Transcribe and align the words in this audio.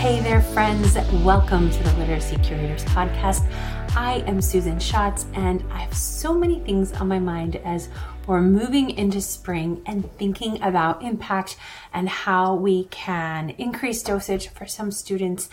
Hey 0.00 0.20
there, 0.20 0.40
friends. 0.40 0.96
Welcome 1.22 1.70
to 1.70 1.82
the 1.82 1.92
Literacy 1.98 2.36
Curators 2.36 2.82
Podcast. 2.86 3.46
I 3.94 4.24
am 4.26 4.40
Susan 4.40 4.80
Schatz, 4.80 5.26
and 5.34 5.62
I 5.70 5.80
have 5.80 5.92
so 5.94 6.32
many 6.32 6.58
things 6.60 6.92
on 6.94 7.06
my 7.06 7.18
mind 7.18 7.56
as 7.56 7.90
we're 8.30 8.40
moving 8.40 8.90
into 8.90 9.20
spring 9.20 9.82
and 9.84 10.08
thinking 10.12 10.62
about 10.62 11.02
impact 11.02 11.56
and 11.92 12.08
how 12.08 12.54
we 12.54 12.84
can 12.84 13.50
increase 13.58 14.04
dosage 14.04 14.46
for 14.46 14.66
some 14.66 14.92
students 14.92 15.48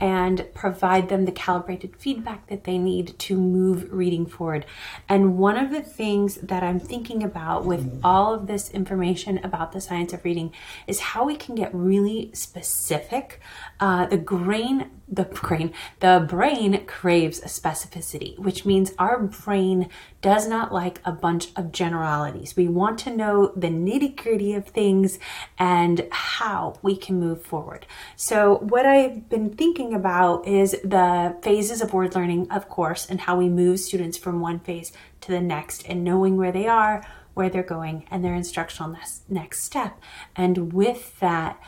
and 0.00 0.46
provide 0.54 1.08
them 1.08 1.26
the 1.26 1.32
calibrated 1.32 1.94
feedback 1.96 2.46
that 2.46 2.64
they 2.64 2.78
need 2.78 3.18
to 3.18 3.36
move 3.36 3.92
reading 3.92 4.24
forward. 4.24 4.64
And 5.08 5.36
one 5.36 5.58
of 5.58 5.70
the 5.70 5.82
things 5.82 6.36
that 6.36 6.62
I'm 6.62 6.80
thinking 6.80 7.22
about 7.22 7.66
with 7.66 8.00
all 8.02 8.32
of 8.32 8.46
this 8.46 8.70
information 8.70 9.38
about 9.44 9.72
the 9.72 9.80
science 9.80 10.12
of 10.14 10.24
reading 10.24 10.52
is 10.86 11.00
how 11.00 11.24
we 11.24 11.36
can 11.36 11.54
get 11.54 11.74
really 11.74 12.30
specific. 12.32 13.40
Uh, 13.78 14.06
the 14.06 14.16
grain, 14.16 14.90
the 15.06 15.24
brain, 15.42 15.74
the 15.98 16.24
brain 16.26 16.86
craves 16.86 17.40
specificity, 17.40 18.38
which 18.38 18.64
means 18.64 18.92
our 18.98 19.18
brain 19.18 19.90
does 20.22 20.46
not 20.46 20.72
like 20.72 21.00
a 21.04 21.12
bunch 21.12 21.48
of 21.56 21.72
generalities. 21.72 22.54
We 22.56 22.68
want 22.68 22.98
to 23.00 23.16
know 23.16 23.52
the 23.56 23.68
nitty 23.68 24.16
gritty 24.16 24.52
of 24.54 24.66
things 24.66 25.18
and 25.58 26.06
how 26.10 26.78
we 26.82 26.96
can 26.96 27.18
move 27.18 27.42
forward. 27.42 27.86
So, 28.16 28.56
what 28.58 28.86
I've 28.86 29.28
been 29.28 29.50
thinking 29.50 29.94
about 29.94 30.46
is 30.46 30.72
the 30.84 31.36
phases 31.42 31.80
of 31.80 31.92
word 31.92 32.14
learning, 32.14 32.50
of 32.50 32.68
course, 32.68 33.08
and 33.08 33.20
how 33.20 33.36
we 33.36 33.48
move 33.48 33.80
students 33.80 34.18
from 34.18 34.40
one 34.40 34.60
phase 34.60 34.92
to 35.22 35.32
the 35.32 35.40
next 35.40 35.86
and 35.88 36.04
knowing 36.04 36.36
where 36.36 36.52
they 36.52 36.66
are, 36.66 37.06
where 37.34 37.48
they're 37.48 37.62
going, 37.62 38.04
and 38.10 38.24
their 38.24 38.34
instructional 38.34 38.96
next 39.28 39.62
step. 39.62 39.98
And 40.36 40.72
with 40.72 41.18
that, 41.20 41.58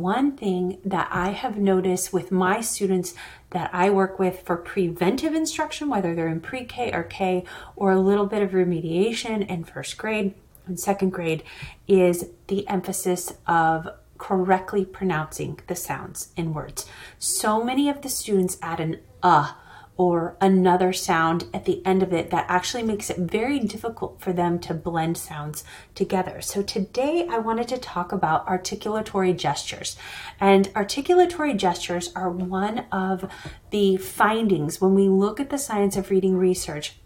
one 0.00 0.36
thing 0.36 0.78
that 0.84 1.08
I 1.10 1.30
have 1.30 1.56
noticed 1.58 2.12
with 2.12 2.30
my 2.30 2.60
students 2.60 3.14
that 3.50 3.70
I 3.72 3.90
work 3.90 4.18
with 4.18 4.42
for 4.42 4.56
preventive 4.56 5.34
instruction, 5.34 5.88
whether 5.88 6.14
they're 6.14 6.28
in 6.28 6.40
pre 6.40 6.64
K 6.64 6.92
or 6.92 7.02
K, 7.02 7.44
or 7.76 7.92
a 7.92 8.00
little 8.00 8.26
bit 8.26 8.42
of 8.42 8.50
remediation 8.50 9.46
in 9.48 9.64
first 9.64 9.96
grade 9.98 10.34
and 10.66 10.78
second 10.78 11.10
grade, 11.10 11.42
is 11.86 12.26
the 12.46 12.66
emphasis 12.68 13.34
of 13.46 13.88
correctly 14.18 14.84
pronouncing 14.84 15.58
the 15.66 15.74
sounds 15.74 16.28
in 16.36 16.54
words. 16.54 16.86
So 17.18 17.62
many 17.62 17.88
of 17.88 18.02
the 18.02 18.08
students 18.08 18.56
add 18.62 18.80
an 18.80 19.00
uh 19.22 19.54
or 19.96 20.36
another 20.40 20.92
sound 20.92 21.44
at 21.52 21.64
the 21.64 21.84
end 21.86 22.02
of 22.02 22.12
it 22.12 22.30
that 22.30 22.46
actually 22.48 22.82
makes 22.82 23.10
it 23.10 23.18
very 23.18 23.58
difficult 23.58 24.20
for 24.20 24.32
them 24.32 24.58
to 24.58 24.72
blend 24.72 25.18
sounds 25.18 25.64
together. 25.94 26.40
So 26.40 26.62
today 26.62 27.26
I 27.30 27.38
wanted 27.38 27.68
to 27.68 27.78
talk 27.78 28.10
about 28.10 28.46
articulatory 28.46 29.36
gestures. 29.36 29.96
And 30.40 30.72
articulatory 30.74 31.56
gestures 31.56 32.10
are 32.16 32.30
one 32.30 32.86
of 32.90 33.30
the 33.70 33.96
findings 33.98 34.80
when 34.80 34.94
we 34.94 35.08
look 35.08 35.38
at 35.38 35.50
the 35.50 35.58
science 35.58 35.96
of 35.96 36.10
reading 36.10 36.36
research 36.36 36.96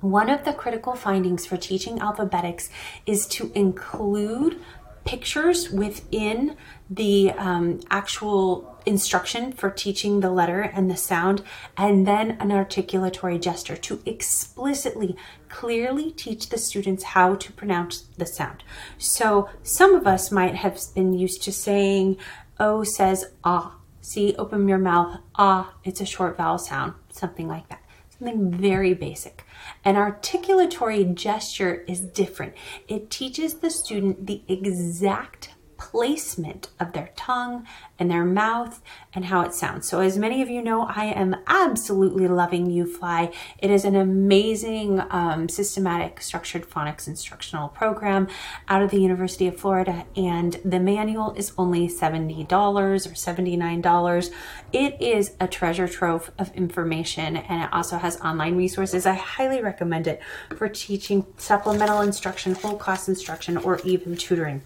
one 0.00 0.30
of 0.30 0.44
the 0.44 0.52
critical 0.52 0.94
findings 0.94 1.44
for 1.44 1.56
teaching 1.56 2.00
alphabetics 2.00 2.70
is 3.04 3.26
to 3.26 3.50
include 3.54 4.60
pictures 5.08 5.70
within 5.70 6.54
the 6.90 7.32
um, 7.38 7.80
actual 7.90 8.78
instruction 8.84 9.50
for 9.52 9.70
teaching 9.70 10.20
the 10.20 10.30
letter 10.30 10.60
and 10.60 10.90
the 10.90 10.96
sound, 10.98 11.42
and 11.78 12.06
then 12.06 12.32
an 12.32 12.50
articulatory 12.50 13.40
gesture 13.40 13.74
to 13.74 14.02
explicitly, 14.04 15.16
clearly 15.48 16.10
teach 16.10 16.50
the 16.50 16.58
students 16.58 17.04
how 17.04 17.34
to 17.34 17.50
pronounce 17.52 18.02
the 18.18 18.26
sound. 18.26 18.62
So 18.98 19.48
some 19.62 19.94
of 19.94 20.06
us 20.06 20.30
might 20.30 20.56
have 20.56 20.78
been 20.94 21.14
used 21.14 21.42
to 21.44 21.52
saying, 21.52 22.18
O 22.60 22.84
says 22.84 23.24
ah. 23.42 23.76
See, 24.02 24.34
open 24.36 24.68
your 24.68 24.78
mouth, 24.78 25.20
ah, 25.36 25.72
it's 25.84 26.02
a 26.02 26.06
short 26.06 26.36
vowel 26.36 26.58
sound, 26.58 26.92
something 27.10 27.48
like 27.48 27.66
that 27.70 27.77
something 28.18 28.50
very 28.50 28.94
basic. 28.94 29.44
An 29.84 29.94
articulatory 29.94 31.14
gesture 31.14 31.84
is 31.86 32.00
different. 32.00 32.54
It 32.88 33.10
teaches 33.10 33.54
the 33.54 33.70
student 33.70 34.26
the 34.26 34.42
exact 34.48 35.50
placement 35.78 36.68
of 36.78 36.92
their 36.92 37.10
tongue 37.16 37.66
and 37.98 38.10
their 38.10 38.24
mouth 38.24 38.82
and 39.14 39.24
how 39.24 39.40
it 39.42 39.54
sounds. 39.54 39.88
So, 39.88 40.00
as 40.00 40.18
many 40.18 40.42
of 40.42 40.50
you 40.50 40.62
know, 40.62 40.82
I 40.82 41.06
am 41.06 41.36
absolutely 41.46 42.28
loving 42.28 42.68
UFLI. 42.68 43.32
It 43.58 43.70
is 43.70 43.84
an 43.84 43.96
amazing, 43.96 45.00
um, 45.10 45.48
systematic, 45.48 46.20
structured 46.20 46.68
phonics 46.68 47.08
instructional 47.08 47.68
program 47.68 48.28
out 48.68 48.82
of 48.82 48.90
the 48.90 49.00
University 49.00 49.46
of 49.46 49.56
Florida, 49.56 50.04
and 50.14 50.60
the 50.64 50.80
manual 50.80 51.32
is 51.34 51.52
only 51.56 51.88
$70 51.88 53.06
or 53.06 53.14
$79. 53.14 54.30
It 54.72 55.00
is 55.00 55.34
a 55.40 55.48
treasure 55.48 55.88
trove 55.88 56.30
of 56.38 56.54
information, 56.54 57.36
and 57.36 57.62
it 57.62 57.72
also 57.72 57.98
has 57.98 58.20
online 58.20 58.56
resources. 58.56 59.06
I 59.06 59.14
highly 59.14 59.62
recommend 59.62 60.06
it 60.06 60.20
for 60.56 60.68
teaching 60.68 61.26
supplemental 61.36 62.00
instruction, 62.00 62.54
whole 62.54 62.76
class 62.76 63.08
instruction, 63.08 63.56
or 63.56 63.80
even 63.84 64.16
tutoring. 64.16 64.62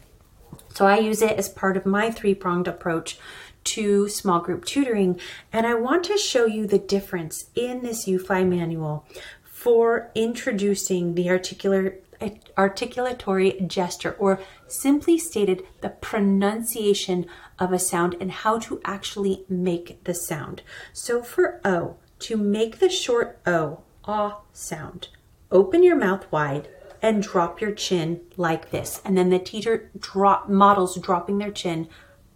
So 0.74 0.86
I 0.86 0.98
use 0.98 1.22
it 1.22 1.38
as 1.38 1.48
part 1.48 1.76
of 1.76 1.86
my 1.86 2.10
three 2.10 2.34
pronged 2.34 2.68
approach 2.68 3.18
to 3.64 4.08
small 4.08 4.40
group 4.40 4.64
tutoring. 4.64 5.20
And 5.52 5.66
I 5.66 5.74
want 5.74 6.04
to 6.04 6.16
show 6.16 6.46
you 6.46 6.66
the 6.66 6.78
difference 6.78 7.46
in 7.54 7.82
this 7.82 8.06
UFLI 8.06 8.48
manual 8.48 9.04
for 9.42 10.10
introducing 10.14 11.14
the 11.14 11.30
articular 11.30 11.96
articulatory 12.56 13.66
gesture, 13.66 14.14
or 14.18 14.40
simply 14.68 15.18
stated, 15.18 15.64
the 15.80 15.88
pronunciation 15.88 17.26
of 17.58 17.72
a 17.72 17.78
sound 17.80 18.14
and 18.20 18.30
how 18.30 18.60
to 18.60 18.80
actually 18.84 19.44
make 19.48 20.04
the 20.04 20.14
sound. 20.14 20.62
So 20.92 21.22
for 21.22 21.60
O, 21.64 21.96
to 22.20 22.36
make 22.36 22.78
the 22.78 22.88
short 22.88 23.40
O, 23.44 23.80
ah 24.04 24.38
sound, 24.52 25.08
open 25.50 25.82
your 25.82 25.96
mouth 25.96 26.30
wide 26.30 26.68
and 27.02 27.22
drop 27.22 27.60
your 27.60 27.72
chin 27.72 28.20
like 28.36 28.70
this. 28.70 29.02
And 29.04 29.18
then 29.18 29.28
the 29.28 29.38
teacher 29.38 29.90
drop 29.98 30.48
models 30.48 30.96
dropping 30.98 31.38
their 31.38 31.50
chin, 31.50 31.88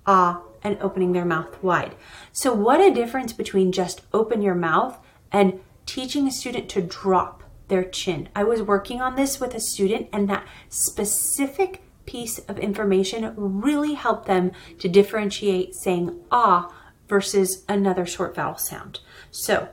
ah, 0.05 0.43
and 0.63 0.77
opening 0.81 1.13
their 1.13 1.25
mouth 1.25 1.63
wide. 1.63 1.95
So 2.33 2.53
what 2.53 2.81
a 2.81 2.93
difference 2.93 3.33
between 3.33 3.71
just 3.71 4.03
open 4.13 4.43
your 4.43 4.57
mouth 4.57 4.99
and 5.31 5.61
teaching 5.87 6.27
a 6.27 6.33
student 6.33 6.69
to 6.71 6.83
drop 6.83 7.45
their 7.69 7.85
chin. 7.85 8.29
I 8.35 8.43
was 8.43 8.63
working 8.63 9.01
on 9.01 9.15
this 9.15 9.41
with 9.41 9.55
a 9.55 9.61
student 9.61 10.09
and 10.13 10.29
that 10.29 10.47
specific 10.69 11.83
piece 12.05 12.39
of 12.41 12.59
information 12.59 13.33
really 13.37 13.95
helped 13.95 14.27
them 14.27 14.53
to 14.79 14.89
differentiate 14.89 15.75
saying 15.75 16.19
ah 16.31 16.73
versus 17.09 17.65
another 17.69 18.07
short 18.07 18.35
vowel 18.35 18.57
sound. 18.57 19.01
So 19.31 19.69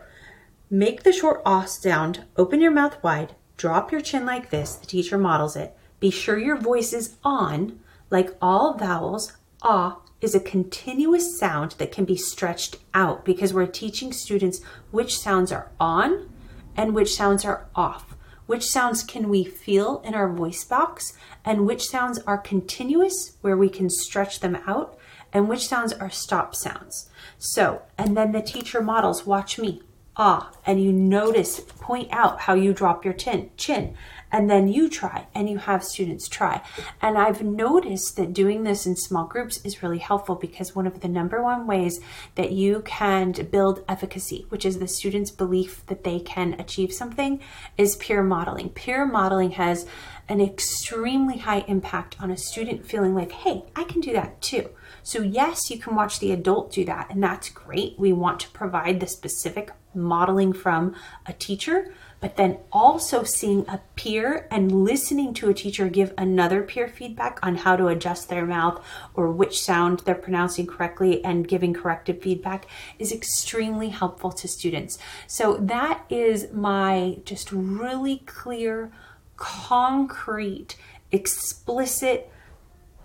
make 0.69 1.03
the 1.03 1.13
short 1.13 1.41
ah 1.45 1.65
sound, 1.65 2.25
open 2.37 2.61
your 2.61 2.71
mouth 2.71 3.01
wide, 3.03 3.35
Drop 3.57 3.91
your 3.91 4.01
chin 4.01 4.25
like 4.25 4.49
this. 4.49 4.75
The 4.75 4.87
teacher 4.87 5.17
models 5.17 5.55
it. 5.55 5.77
Be 5.99 6.09
sure 6.09 6.37
your 6.37 6.57
voice 6.57 6.93
is 6.93 7.15
on. 7.23 7.79
Like 8.09 8.35
all 8.41 8.77
vowels, 8.77 9.33
ah 9.61 9.99
is 10.23 10.33
a 10.33 10.39
continuous 10.39 11.37
sound 11.37 11.71
that 11.77 11.91
can 11.91 12.05
be 12.05 12.15
stretched 12.15 12.77
out 12.93 13.25
because 13.25 13.53
we're 13.53 13.67
teaching 13.67 14.13
students 14.13 14.61
which 14.89 15.17
sounds 15.17 15.51
are 15.51 15.69
on 15.81 16.29
and 16.77 16.95
which 16.95 17.13
sounds 17.13 17.43
are 17.43 17.67
off. 17.75 18.15
Which 18.45 18.63
sounds 18.63 19.03
can 19.03 19.29
we 19.29 19.43
feel 19.43 20.01
in 20.05 20.13
our 20.13 20.31
voice 20.31 20.63
box 20.63 21.13
and 21.43 21.65
which 21.65 21.87
sounds 21.87 22.19
are 22.19 22.37
continuous 22.37 23.37
where 23.41 23.57
we 23.57 23.69
can 23.69 23.89
stretch 23.89 24.39
them 24.39 24.57
out 24.65 24.97
and 25.33 25.49
which 25.49 25.67
sounds 25.67 25.91
are 25.91 26.09
stop 26.09 26.55
sounds. 26.55 27.09
So, 27.37 27.81
and 27.97 28.15
then 28.15 28.31
the 28.31 28.41
teacher 28.41 28.81
models, 28.81 29.25
watch 29.25 29.59
me 29.59 29.81
ah, 30.15 30.51
and 30.65 30.83
you 30.83 30.91
notice, 30.91 31.59
point 31.59 32.07
out 32.11 32.41
how 32.41 32.53
you 32.53 32.73
drop 32.73 33.03
your 33.03 33.13
chin, 33.13 33.49
chin, 33.57 33.95
and 34.33 34.49
then 34.49 34.67
you 34.67 34.89
try 34.89 35.27
and 35.35 35.47
you 35.49 35.59
have 35.59 35.83
students 35.83 36.27
try. 36.27 36.61
And 37.01 37.17
I've 37.17 37.43
noticed 37.43 38.17
that 38.17 38.33
doing 38.33 38.63
this 38.63 38.85
in 38.87 38.95
small 38.95 39.25
groups 39.25 39.63
is 39.63 39.83
really 39.83 39.99
helpful 39.99 40.35
because 40.35 40.75
one 40.75 40.87
of 40.87 40.99
the 40.99 41.07
number 41.07 41.41
one 41.41 41.67
ways 41.67 42.01
that 42.35 42.51
you 42.51 42.81
can 42.81 43.31
build 43.51 43.85
efficacy, 43.87 44.47
which 44.49 44.65
is 44.65 44.79
the 44.79 44.87
student's 44.87 45.31
belief 45.31 45.85
that 45.85 46.03
they 46.03 46.19
can 46.19 46.55
achieve 46.59 46.91
something, 46.91 47.39
is 47.77 47.95
peer 47.95 48.23
modeling. 48.23 48.69
Peer 48.69 49.05
modeling 49.05 49.51
has 49.51 49.85
an 50.27 50.41
extremely 50.41 51.37
high 51.37 51.63
impact 51.67 52.15
on 52.19 52.31
a 52.31 52.37
student 52.37 52.85
feeling 52.85 53.13
like, 53.13 53.31
hey, 53.31 53.65
I 53.75 53.83
can 53.83 54.01
do 54.01 54.13
that 54.13 54.41
too. 54.41 54.69
So, 55.03 55.21
yes, 55.21 55.69
you 55.69 55.77
can 55.77 55.95
watch 55.95 56.19
the 56.19 56.31
adult 56.31 56.71
do 56.71 56.85
that, 56.85 57.09
and 57.09 57.21
that's 57.21 57.49
great. 57.49 57.99
We 57.99 58.13
want 58.13 58.39
to 58.39 58.49
provide 58.49 59.01
the 59.01 59.07
specific 59.07 59.71
modeling 59.93 60.53
from 60.53 60.95
a 61.25 61.33
teacher, 61.33 61.93
but 62.23 62.37
then 62.37 62.57
also 62.71 63.23
seeing 63.23 63.65
a 63.67 63.81
peer 63.97 64.47
and 64.49 64.71
listening 64.71 65.33
to 65.33 65.49
a 65.49 65.53
teacher 65.53 65.89
give 65.89 66.13
another 66.17 66.63
peer 66.63 66.87
feedback 66.87 67.37
on 67.43 67.57
how 67.57 67.75
to 67.75 67.87
adjust 67.87 68.29
their 68.29 68.45
mouth 68.45 68.81
or 69.13 69.29
which 69.29 69.59
sound 69.59 69.99
they're 69.99 70.15
pronouncing 70.15 70.65
correctly 70.65 71.21
and 71.25 71.49
giving 71.49 71.73
corrective 71.73 72.21
feedback 72.21 72.65
is 72.97 73.11
extremely 73.11 73.89
helpful 73.89 74.31
to 74.31 74.47
students. 74.47 74.97
So, 75.27 75.57
that 75.57 76.05
is 76.09 76.49
my 76.53 77.17
just 77.25 77.51
really 77.51 78.19
clear, 78.19 78.89
concrete, 79.35 80.77
explicit 81.11 82.31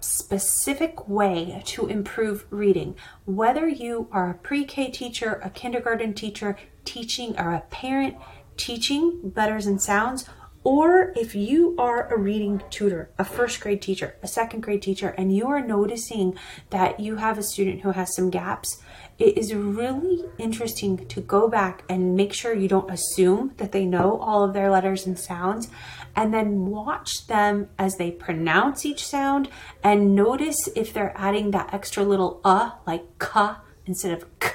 specific 0.00 1.08
way 1.08 1.60
to 1.66 1.88
improve 1.88 2.46
reading. 2.50 2.94
Whether 3.24 3.66
you 3.66 4.06
are 4.12 4.30
a 4.30 4.34
pre 4.34 4.64
K 4.64 4.92
teacher, 4.92 5.40
a 5.42 5.50
kindergarten 5.50 6.14
teacher, 6.14 6.56
teaching, 6.84 7.36
or 7.36 7.52
a 7.52 7.62
parent 7.62 8.16
teaching 8.58 9.32
letters 9.34 9.66
and 9.66 9.80
sounds, 9.80 10.28
or 10.64 11.14
if 11.16 11.34
you 11.34 11.74
are 11.78 12.12
a 12.12 12.18
reading 12.18 12.60
tutor, 12.68 13.10
a 13.16 13.24
first 13.24 13.60
grade 13.60 13.80
teacher, 13.80 14.16
a 14.22 14.28
second 14.28 14.60
grade 14.60 14.82
teacher, 14.82 15.14
and 15.16 15.34
you 15.34 15.46
are 15.46 15.64
noticing 15.64 16.36
that 16.70 17.00
you 17.00 17.16
have 17.16 17.38
a 17.38 17.42
student 17.42 17.80
who 17.80 17.92
has 17.92 18.14
some 18.14 18.28
gaps, 18.28 18.82
it 19.18 19.38
is 19.38 19.54
really 19.54 20.24
interesting 20.36 21.06
to 21.06 21.20
go 21.20 21.48
back 21.48 21.84
and 21.88 22.14
make 22.14 22.34
sure 22.34 22.52
you 22.52 22.68
don't 22.68 22.90
assume 22.90 23.54
that 23.56 23.72
they 23.72 23.86
know 23.86 24.18
all 24.18 24.44
of 24.44 24.52
their 24.52 24.70
letters 24.70 25.06
and 25.06 25.18
sounds, 25.18 25.68
and 26.14 26.34
then 26.34 26.66
watch 26.66 27.26
them 27.28 27.68
as 27.78 27.96
they 27.96 28.10
pronounce 28.10 28.84
each 28.84 29.06
sound 29.06 29.48
and 29.82 30.14
notice 30.14 30.68
if 30.74 30.92
they're 30.92 31.14
adding 31.16 31.52
that 31.52 31.72
extra 31.72 32.02
little 32.02 32.40
uh, 32.44 32.72
like 32.86 33.18
ka 33.18 33.62
instead 33.86 34.12
of 34.12 34.38
k 34.40 34.50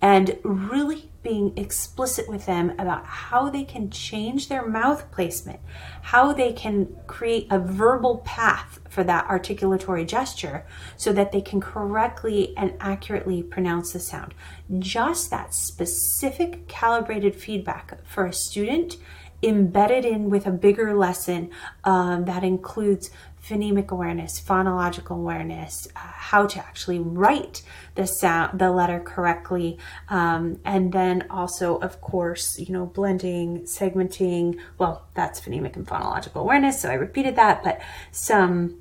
and 0.00 0.38
really 0.44 1.10
being 1.26 1.52
explicit 1.58 2.28
with 2.28 2.46
them 2.46 2.70
about 2.78 3.04
how 3.04 3.50
they 3.50 3.64
can 3.64 3.90
change 3.90 4.48
their 4.48 4.64
mouth 4.64 5.10
placement, 5.10 5.58
how 6.02 6.32
they 6.32 6.52
can 6.52 6.86
create 7.08 7.48
a 7.50 7.58
verbal 7.58 8.18
path 8.18 8.78
for 8.88 9.02
that 9.02 9.26
articulatory 9.26 10.06
gesture 10.06 10.64
so 10.96 11.12
that 11.12 11.32
they 11.32 11.40
can 11.40 11.60
correctly 11.60 12.56
and 12.56 12.72
accurately 12.78 13.42
pronounce 13.42 13.92
the 13.92 13.98
sound. 13.98 14.34
Just 14.78 15.28
that 15.30 15.52
specific 15.52 16.68
calibrated 16.68 17.34
feedback 17.34 17.98
for 18.04 18.24
a 18.26 18.32
student 18.32 18.96
embedded 19.42 20.04
in 20.04 20.30
with 20.30 20.46
a 20.46 20.52
bigger 20.52 20.94
lesson 20.94 21.50
um, 21.82 22.24
that 22.26 22.44
includes 22.44 23.10
phonemic 23.48 23.90
awareness, 23.90 24.40
phonological 24.40 25.16
awareness, 25.16 25.86
uh, 25.94 26.00
how 26.00 26.46
to 26.46 26.58
actually 26.58 26.98
write 26.98 27.62
the 27.94 28.06
sound, 28.06 28.58
the 28.58 28.70
letter 28.70 29.00
correctly, 29.00 29.78
um, 30.08 30.58
and 30.64 30.92
then 30.92 31.26
also, 31.30 31.76
of 31.78 32.00
course, 32.00 32.58
you 32.58 32.72
know, 32.72 32.86
blending, 32.86 33.62
segmenting. 33.62 34.58
Well, 34.78 35.06
that's 35.14 35.40
phonemic 35.40 35.76
and 35.76 35.86
phonological 35.86 36.40
awareness, 36.40 36.80
so 36.80 36.90
I 36.90 36.94
repeated 36.94 37.36
that, 37.36 37.62
but 37.62 37.80
some 38.10 38.80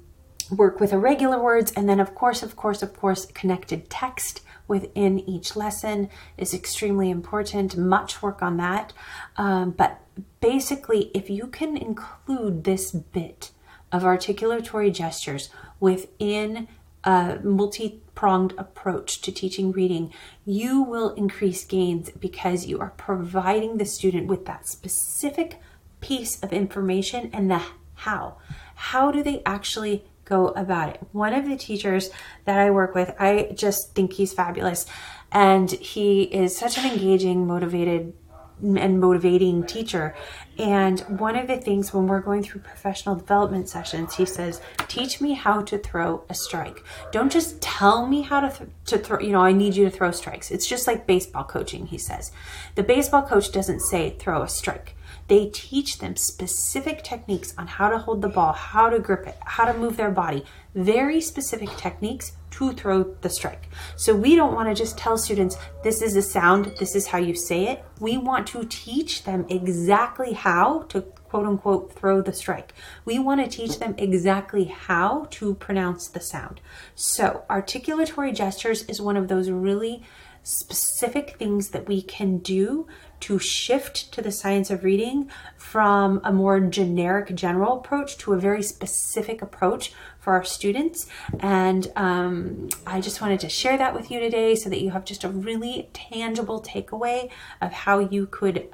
work 0.50 0.80
with 0.80 0.94
irregular 0.94 1.42
words, 1.42 1.72
and 1.74 1.88
then, 1.88 2.00
of 2.00 2.16
course, 2.16 2.42
of 2.44 2.56
course, 2.56 2.82
of 2.82 2.96
course, 2.96 3.26
connected 3.28 3.90
text 3.90 4.42
within 4.68 5.20
each 5.30 5.56
lesson 5.56 6.10
is 6.38 6.54
extremely 6.54 7.12
important. 7.12 7.78
Much 7.78 8.22
work 8.24 8.42
on 8.42 8.58
that, 8.58 8.94
um, 9.38 9.72
but 9.72 10.02
basically, 10.40 11.12
if 11.14 11.30
you 11.30 11.48
can 11.48 11.78
include 11.78 12.64
this 12.64 12.92
bit 12.92 13.52
of 13.96 14.04
articulatory 14.04 14.94
gestures 14.94 15.50
within 15.80 16.68
a 17.04 17.40
multi 17.44 18.02
pronged 18.14 18.54
approach 18.58 19.22
to 19.22 19.32
teaching 19.32 19.72
reading, 19.72 20.12
you 20.46 20.82
will 20.82 21.14
increase 21.14 21.64
gains 21.64 22.10
because 22.12 22.66
you 22.66 22.80
are 22.80 22.94
providing 22.98 23.78
the 23.78 23.86
student 23.86 24.28
with 24.28 24.46
that 24.46 24.68
specific 24.68 25.60
piece 26.02 26.42
of 26.42 26.52
information 26.52 27.30
and 27.34 27.50
the 27.50 27.62
how. 27.96 28.38
How 28.76 29.12
do 29.12 29.24
they 29.24 29.42
actually 29.46 30.04
go 30.26 30.48
about 30.50 30.90
it? 30.90 31.02
One 31.12 31.34
of 31.34 31.46
the 31.46 31.56
teachers 31.56 32.10
that 32.46 32.60
I 32.60 32.72
work 32.72 32.96
with, 32.96 33.14
I 33.20 33.52
just 33.54 33.94
think 33.94 34.14
he's 34.14 34.34
fabulous. 34.34 34.86
And 35.32 35.72
he 35.72 36.24
is 36.24 36.58
such 36.58 36.78
an 36.78 36.86
engaging, 36.92 37.48
motivated 37.48 38.14
and 38.62 39.00
motivating 39.00 39.66
teacher. 39.66 40.16
And 40.58 41.00
one 41.20 41.36
of 41.36 41.48
the 41.48 41.58
things 41.58 41.94
when 41.94 42.08
we're 42.08 42.22
going 42.22 42.44
through 42.44 42.62
professional 42.62 43.16
development 43.16 43.68
sessions, 43.68 44.16
he 44.16 44.26
says, 44.26 44.62
"Teach 44.88 45.20
me 45.20 45.34
how 45.34 45.62
to 45.64 45.78
throw 45.78 46.24
a 46.30 46.34
strike. 46.34 46.84
Don't 47.12 47.32
just 47.32 47.62
tell 47.62 48.08
me 48.08 48.22
how 48.22 48.40
to 48.40 48.50
th- 48.50 48.70
to 48.86 48.98
throw. 48.98 49.20
You 49.20 49.34
know, 49.34 49.42
I 49.42 49.52
need 49.52 49.76
you 49.76 49.86
to 49.86 49.92
throw 49.92 50.12
strikes. 50.12 50.52
It's 50.52 50.68
just 50.68 50.88
like 50.88 51.06
baseball 51.08 51.44
coaching." 51.44 51.88
He 51.88 51.98
says, 51.98 52.32
"The 52.76 52.84
baseball 52.84 53.24
coach 53.24 53.52
doesn't 53.52 53.82
say 53.82 54.16
throw 54.18 54.42
a 54.42 54.48
strike." 54.48 54.96
They 55.28 55.48
teach 55.48 55.98
them 56.00 56.16
specific 56.16 57.04
techniques 57.04 57.54
on 57.58 57.68
how 57.68 57.90
to 57.90 57.98
hold 57.98 58.22
the 58.22 58.30
ball, 58.30 58.54
how 58.54 58.90
to 58.90 59.00
grip 59.00 59.26
it, 59.28 59.38
how 59.44 59.66
to 59.66 59.78
move 59.78 59.98
their 59.98 60.12
body, 60.12 60.46
very 60.76 61.20
specific 61.20 61.70
techniques 61.78 62.34
to 62.52 62.72
throw 62.74 63.04
the 63.22 63.30
strike. 63.30 63.70
So 63.96 64.16
we 64.16 64.36
don't 64.36 64.54
want 64.54 64.70
to 64.70 64.76
just 64.76 64.98
tell 64.98 65.18
students, 65.18 65.58
this 65.84 66.02
is 66.02 66.16
a 66.16 66.22
sound, 66.22 66.76
this 66.80 66.96
is 66.96 67.08
how 67.08 67.18
you 67.18 67.36
say 67.36 67.68
it. 67.68 67.84
We 68.00 68.18
want 68.18 68.48
to 68.48 68.66
teach 68.66 69.24
them 69.24 69.46
exactly 69.50 70.34
how 70.34 70.84
to 70.90 71.02
quote 71.02 71.48
unquote 71.48 71.94
throw 71.94 72.22
the 72.22 72.32
strike. 72.32 72.74
We 73.04 73.20
want 73.20 73.44
to 73.44 73.50
teach 73.50 73.80
them 73.80 73.96
exactly 73.98 74.66
how 74.66 75.28
to 75.32 75.56
pronounce 75.56 76.08
the 76.08 76.22
sound. 76.22 76.62
So 76.96 77.44
articulatory 77.50 78.34
gestures 78.34 78.84
is 78.84 79.02
one 79.02 79.18
of 79.18 79.28
those 79.28 79.50
really 79.50 80.04
specific 80.46 81.38
things 81.38 81.70
that 81.70 81.88
we 81.88 82.04
can 82.04 82.38
do 82.38 82.88
to 83.20 83.40
shift 83.40 84.12
to 84.14 84.22
the 84.22 84.32
science 84.32 84.70
of 84.70 84.84
reading 84.84 85.28
from 85.58 86.22
a 86.24 86.32
more 86.32 86.60
generic 86.60 87.34
general 87.34 87.80
approach 87.80 88.16
to 88.20 88.32
a 88.34 88.38
very 88.38 88.62
specific 88.62 89.42
approach 89.42 89.92
for 90.20 90.34
our 90.34 90.44
students. 90.44 91.08
And 91.40 91.92
um, 91.96 92.70
I 92.86 93.02
just 93.02 93.22
wanted 93.22 93.40
to 93.40 93.50
share 93.50 93.76
that 93.78 93.96
with 93.96 94.12
you 94.12 94.20
today 94.20 94.54
so 94.54 94.70
that 94.70 94.82
you 94.82 94.92
have 94.92 95.04
just 95.04 95.24
a 95.24 95.30
really 95.30 95.90
tangible 95.94 96.62
takeaway 96.62 97.32
of 97.60 97.74
how 97.74 97.98
you 97.98 98.28
could 98.28 98.70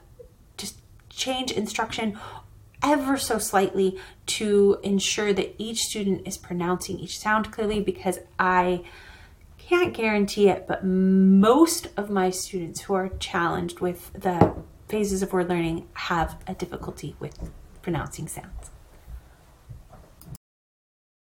just 0.58 0.78
change 1.10 1.52
instruction 1.52 2.20
ever 2.84 3.16
so 3.16 3.38
slightly 3.38 3.98
to 4.26 4.78
ensure 4.84 5.32
that 5.32 5.56
each 5.58 5.84
student 5.84 6.28
is 6.28 6.38
pronouncing 6.38 7.00
each 7.00 7.18
sound 7.18 7.50
clearly 7.50 7.80
because 7.80 8.20
I 8.38 8.84
can't 9.72 9.94
guarantee 9.94 10.50
it, 10.50 10.68
but 10.68 10.84
most 10.84 11.88
of 11.96 12.10
my 12.10 12.30
students 12.30 12.82
who 12.82 12.94
are 12.94 13.08
challenged 13.20 13.80
with 13.80 14.12
the 14.12 14.54
phases 14.90 15.24
of 15.24 15.32
word 15.32 15.48
learning 15.48 15.88
have 15.94 16.38
a 16.46 16.54
difficulty 16.54 17.16
with 17.22 17.50
pronouncing 17.82 18.28
sounds. 18.28 18.71